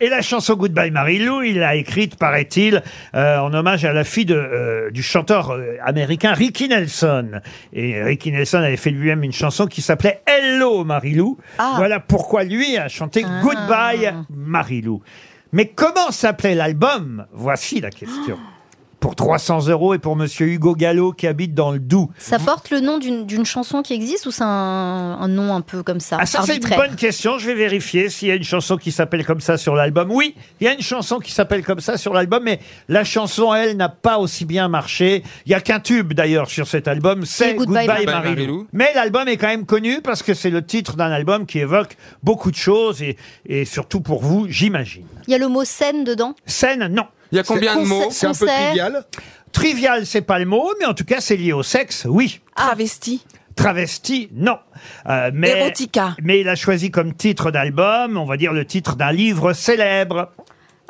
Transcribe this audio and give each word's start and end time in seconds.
Et 0.00 0.08
la 0.08 0.22
chanson 0.22 0.54
Goodbye 0.54 0.92
Marilou, 0.92 1.42
il 1.42 1.58
l'a 1.58 1.74
écrite, 1.74 2.16
paraît-il, 2.16 2.82
euh, 3.16 3.38
en 3.38 3.52
hommage 3.52 3.84
à 3.84 3.92
la 3.92 4.04
fille 4.04 4.26
de, 4.26 4.34
euh, 4.34 4.90
du 4.92 5.02
chanteur 5.02 5.50
euh, 5.50 5.76
américain 5.84 6.34
Ricky 6.34 6.68
Nelson. 6.68 7.40
Et 7.72 8.00
Ricky 8.00 8.30
Nelson 8.30 8.58
avait 8.58 8.76
fait 8.76 8.90
lui-même 8.90 9.24
une 9.24 9.32
chanson 9.32 9.66
qui 9.66 9.82
s'appelait 9.82 10.22
Hello 10.24 10.84
Marilou. 10.84 11.38
Voilà 11.76 11.98
pourquoi 11.98 12.44
lui 12.44 12.76
a 12.76 12.86
chanté 12.86 13.24
Goodbye 13.42 14.14
Marilou. 14.30 15.02
Mais 15.50 15.66
comment 15.66 16.12
s'appelait 16.12 16.54
l'album? 16.54 17.26
Voici 17.32 17.80
la 17.80 17.90
question. 17.90 18.38
Pour 19.00 19.14
300 19.14 19.68
euros 19.68 19.94
et 19.94 19.98
pour 19.98 20.16
Monsieur 20.16 20.46
Hugo 20.48 20.74
Gallo 20.74 21.12
qui 21.12 21.26
habite 21.28 21.54
dans 21.54 21.70
le 21.70 21.78
Doubs. 21.78 22.10
Ça 22.18 22.38
porte 22.38 22.70
le 22.70 22.80
nom 22.80 22.98
d'une 22.98 23.26
d'une 23.26 23.44
chanson 23.46 23.82
qui 23.82 23.94
existe 23.94 24.26
ou 24.26 24.30
c'est 24.32 24.42
un, 24.42 24.46
un 25.20 25.28
nom 25.28 25.54
un 25.54 25.60
peu 25.60 25.82
comme 25.84 26.00
ça 26.00 26.18
Ah, 26.20 26.26
ça, 26.26 26.40
c'est 26.42 26.56
une 26.56 26.64
arbitraire 26.64 26.88
bonne 26.88 26.96
question. 26.96 27.38
Je 27.38 27.46
vais 27.46 27.54
vérifier 27.54 28.08
s'il 28.08 28.28
y 28.28 28.30
a 28.32 28.34
une 28.34 28.42
chanson 28.42 28.76
qui 28.76 28.90
s'appelle 28.90 29.24
comme 29.24 29.40
ça 29.40 29.56
sur 29.56 29.74
l'album. 29.76 30.10
Oui, 30.10 30.34
il 30.60 30.64
y 30.64 30.68
a 30.68 30.72
une 30.72 30.82
chanson 30.82 31.20
qui 31.20 31.30
s'appelle 31.30 31.64
comme 31.64 31.80
ça 31.80 31.96
sur 31.96 32.12
l'album, 32.12 32.42
mais 32.42 32.58
la 32.88 33.04
chanson, 33.04 33.54
elle, 33.54 33.76
n'a 33.76 33.88
pas 33.88 34.18
aussi 34.18 34.44
bien 34.44 34.68
marché. 34.68 35.22
Il 35.46 35.52
y 35.52 35.54
a 35.54 35.60
qu'un 35.60 35.78
tube, 35.80 36.12
d'ailleurs, 36.12 36.50
sur 36.50 36.66
cet 36.66 36.88
album. 36.88 37.24
C'est 37.24 37.54
Goodbye. 37.54 37.86
Marilou. 38.06 38.66
Mais 38.72 38.90
l'album 38.94 39.28
est 39.28 39.36
quand 39.36 39.48
même 39.48 39.66
connu 39.66 40.00
parce 40.02 40.22
que 40.22 40.34
c'est 40.34 40.50
le 40.50 40.64
titre 40.64 40.96
d'un 40.96 41.10
album 41.12 41.46
qui 41.46 41.60
évoque 41.60 41.96
beaucoup 42.22 42.50
de 42.50 42.56
choses 42.56 43.02
et, 43.02 43.16
et 43.46 43.64
surtout 43.64 44.00
pour 44.00 44.22
vous, 44.22 44.46
j'imagine. 44.48 45.04
Il 45.26 45.32
y 45.32 45.34
a 45.34 45.38
le 45.38 45.48
mot 45.48 45.64
scène 45.64 46.04
dedans? 46.04 46.34
Scène, 46.46 46.88
non. 46.88 47.04
Il 47.32 47.36
y 47.36 47.38
a 47.38 47.42
combien 47.42 47.76
de 47.76 47.84
mots 47.84 48.08
C'est 48.10 48.26
un 48.26 48.32
peu 48.32 48.46
Concert. 48.46 48.56
trivial 48.56 49.04
Trivial, 49.52 50.06
c'est 50.06 50.20
pas 50.22 50.38
le 50.38 50.44
mot, 50.44 50.70
mais 50.78 50.86
en 50.86 50.94
tout 50.94 51.04
cas, 51.04 51.20
c'est 51.20 51.36
lié 51.36 51.52
au 51.52 51.62
sexe, 51.62 52.06
oui. 52.08 52.40
Travesti. 52.54 53.24
Travesti, 53.56 54.28
non. 54.32 54.58
Euh, 55.08 55.30
mais, 55.34 55.50
Erotica. 55.50 56.14
Mais 56.22 56.40
il 56.40 56.48
a 56.48 56.54
choisi 56.54 56.90
comme 56.90 57.14
titre 57.14 57.50
d'album, 57.50 58.16
on 58.16 58.24
va 58.24 58.36
dire 58.36 58.52
le 58.52 58.64
titre 58.64 58.94
d'un 58.94 59.10
livre 59.10 59.52
célèbre. 59.52 60.30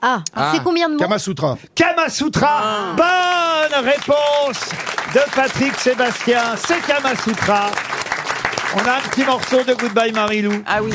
Ah, 0.03 0.23
c'est 0.53 0.63
combien 0.63 0.89
de 0.89 0.95
mots 0.95 1.01
Kamasutra. 1.01 1.59
Kamasutra. 1.75 2.95
Bonne 2.97 3.85
réponse 3.85 4.71
de 5.15 5.21
Patrick 5.35 5.75
Sébastien. 5.77 6.57
C'est 6.57 6.81
Kamasutra. 6.87 7.71
On 8.77 8.87
a 8.87 8.97
un 8.97 9.01
petit 9.11 9.25
morceau 9.25 9.65
de 9.65 9.75
Goodbye 9.75 10.13
Marilou. 10.13 10.63
Ah 10.67 10.83
oui. 10.83 10.93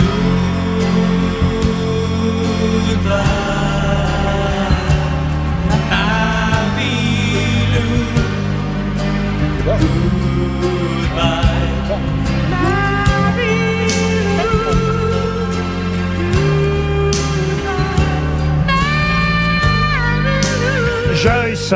Joyce, 21.24 21.74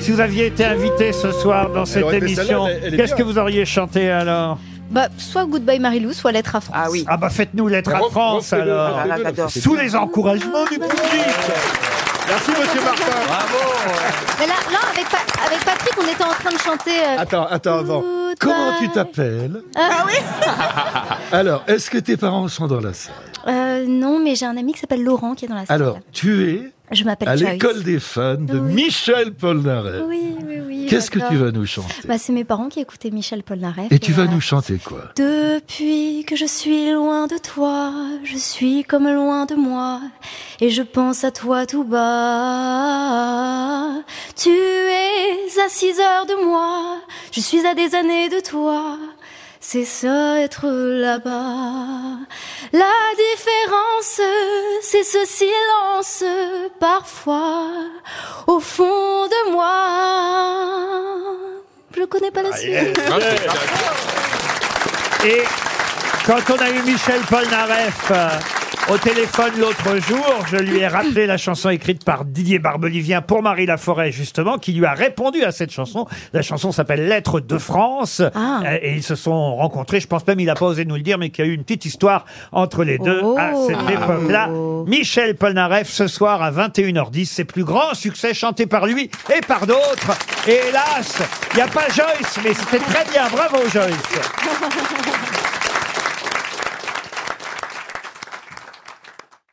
si 0.00 0.10
vous 0.10 0.20
aviez 0.20 0.46
été 0.46 0.64
invité 0.64 1.12
ce 1.12 1.30
soir 1.30 1.68
dans 1.70 1.84
cette 1.84 2.02
aurait 2.04 2.16
émission, 2.18 2.64
celle-là, 2.66 2.70
elle- 2.70 2.80
elle 2.84 2.94
est 2.94 2.96
qu'est-ce 2.96 3.14
bien. 3.14 3.24
que 3.24 3.30
vous 3.30 3.38
auriez 3.38 3.64
chanté 3.66 4.10
alors 4.10 4.58
Bah, 4.90 5.08
soit 5.18 5.44
Goodbye 5.44 5.78
Marilou, 5.80 6.12
soit 6.14 6.32
Lettre 6.32 6.56
à 6.56 6.60
France. 6.62 6.76
Ah 6.78 6.86
oui. 6.90 7.04
Ah 7.08 7.16
bah 7.18 7.28
faites-nous 7.28 7.68
lettre 7.68 7.94
à 7.94 7.98
France 8.10 8.52
refais-le, 8.52 8.72
alors. 8.72 8.98
Ah 9.02 9.06
là, 9.06 9.16
j'adore. 9.22 9.50
Sous 9.50 9.74
les 9.76 9.94
encouragements 9.96 10.64
du 10.64 10.78
public. 10.78 10.90
Merci, 12.28 12.50
monsieur 12.50 12.80
Martin. 12.82 13.04
Mais 14.40 14.46
là, 14.46 14.54
là 14.72 14.78
avec, 14.92 15.08
Pa- 15.10 15.44
avec 15.46 15.64
Patrick, 15.64 15.92
on 15.98 16.04
était 16.12 16.24
en 16.24 16.28
train 16.28 16.50
de 16.52 16.58
chanter. 16.58 16.90
euh, 16.98 17.18
Attends, 17.20 17.46
attends, 17.46 17.78
avant. 17.78 18.00
Goodbye. 18.00 18.34
Comment 18.40 18.72
tu 18.80 18.88
t'appelles 18.90 19.60
Ah 19.76 20.04
oui 20.06 20.12
Alors, 21.32 21.64
est-ce 21.66 21.90
que 21.90 21.98
tes 21.98 22.16
parents 22.16 22.48
sont 22.48 22.66
dans 22.66 22.80
la 22.80 22.92
salle? 22.94 23.14
Euh, 23.48 23.84
non, 23.86 24.18
mais 24.22 24.34
j'ai 24.34 24.46
un 24.46 24.56
ami 24.56 24.72
qui 24.72 24.80
s'appelle 24.80 25.02
Laurent 25.02 25.34
qui 25.34 25.44
est 25.44 25.48
dans 25.48 25.54
la 25.54 25.66
salle. 25.66 25.80
Alors, 25.82 25.98
tu 26.12 26.48
es 26.50 26.72
je 26.92 27.04
m'appelle 27.04 27.28
à 27.28 27.36
l'école 27.36 27.82
des 27.82 27.98
fans 28.00 28.34
de 28.34 28.58
Oui. 28.58 28.74
Michel 28.74 29.32
Polnareff. 29.34 30.04
Oui, 30.06 30.36
oui, 30.46 30.58
oui. 30.66 30.86
Qu'est-ce 30.88 31.10
que 31.10 31.18
tu 31.28 31.36
vas 31.36 31.50
nous 31.50 31.66
chanter 31.66 31.94
bah, 32.06 32.18
C'est 32.18 32.32
mes 32.32 32.44
parents 32.44 32.68
qui 32.68 32.80
écoutaient 32.80 33.10
Michel 33.10 33.42
Polnareff. 33.42 33.90
Et 33.90 33.98
tu 33.98 34.12
vas 34.12 34.22
euh, 34.24 34.28
nous 34.28 34.40
chanter 34.40 34.78
quoi 34.78 35.10
Depuis 35.16 36.24
que 36.26 36.36
je 36.36 36.46
suis 36.46 36.92
loin 36.92 37.26
de 37.26 37.38
toi, 37.38 37.92
je 38.24 38.36
suis 38.36 38.84
comme 38.84 39.08
loin 39.08 39.46
de 39.46 39.54
moi, 39.54 40.00
et 40.60 40.70
je 40.70 40.82
pense 40.82 41.24
à 41.24 41.30
toi 41.30 41.66
tout 41.66 41.84
bas. 41.84 42.04
Tu 44.36 44.50
es 44.50 45.60
à 45.60 45.68
six 45.68 45.98
heures 45.98 46.26
de 46.26 46.44
moi, 46.44 47.00
je 47.32 47.40
suis 47.40 47.66
à 47.66 47.74
des 47.74 47.94
années 47.94 48.28
de 48.28 48.40
toi. 48.40 48.98
C'est 49.60 49.84
ça 49.84 50.38
être 50.40 50.68
là-bas. 50.68 51.95
La 52.76 53.14
différence, 53.16 54.20
c'est 54.82 55.02
ce 55.02 55.24
silence 55.24 56.22
parfois 56.78 57.70
au 58.46 58.60
fond 58.60 59.26
de 59.26 59.50
moi. 59.50 59.76
Je 61.96 62.04
connais 62.04 62.30
pas 62.30 62.42
la 62.42 62.54
suite. 62.54 63.00
Et 65.24 65.42
quand 66.26 66.42
on 66.50 66.58
a 66.62 66.68
eu 66.68 66.82
Michel 66.82 67.20
Polnareff 67.30 68.10
euh, 68.10 68.28
au 68.88 68.96
téléphone 68.98 69.52
l'autre 69.58 69.96
jour, 70.06 70.44
je 70.48 70.56
lui 70.58 70.78
ai 70.78 70.86
rappelé 70.86 71.26
la 71.26 71.36
chanson 71.36 71.70
écrite 71.70 72.04
par 72.04 72.24
Didier 72.24 72.60
Barbelivien 72.60 73.20
pour 73.20 73.42
Marie 73.42 73.66
Laforêt, 73.66 74.12
justement, 74.12 74.58
qui 74.58 74.72
lui 74.72 74.86
a 74.86 74.92
répondu 74.92 75.42
à 75.42 75.50
cette 75.50 75.72
chanson. 75.72 76.06
La 76.32 76.42
chanson 76.42 76.70
s'appelle 76.70 77.08
Lettres 77.08 77.40
de 77.40 77.58
France. 77.58 78.22
Ah. 78.34 78.60
Euh, 78.64 78.78
Et 78.82 78.94
ils 78.94 79.02
se 79.02 79.16
sont 79.16 79.56
rencontrés. 79.56 79.98
Je 79.98 80.06
pense 80.06 80.24
même, 80.28 80.38
il 80.38 80.46
n'a 80.46 80.54
pas 80.54 80.66
osé 80.66 80.84
nous 80.84 80.94
le 80.94 81.02
dire, 81.02 81.18
mais 81.18 81.30
qu'il 81.30 81.44
y 81.44 81.48
a 81.48 81.50
eu 81.50 81.54
une 81.54 81.64
petite 81.64 81.84
histoire 81.84 82.26
entre 82.52 82.84
les 82.84 82.98
deux 82.98 83.22
à 83.36 83.50
Oh. 83.54 83.66
cette 83.68 83.90
époque-là. 83.90 84.48
Michel 84.86 85.34
Polnareff, 85.36 85.88
ce 85.88 86.06
soir 86.06 86.40
à 86.42 86.50
21h10, 86.52 87.24
ses 87.26 87.44
plus 87.44 87.64
grands 87.64 87.94
succès 87.94 88.34
chantés 88.34 88.66
par 88.66 88.86
lui 88.86 89.10
et 89.36 89.40
par 89.40 89.66
d'autres. 89.66 90.12
Et 90.46 90.60
hélas, 90.68 91.18
il 91.52 91.56
n'y 91.56 91.62
a 91.62 91.66
pas 91.68 91.88
Joyce, 91.88 92.38
mais 92.44 92.54
c'était 92.54 92.78
très 92.84 93.04
bien. 93.10 93.26
Bravo 93.32 93.58
Joyce. 93.68 93.92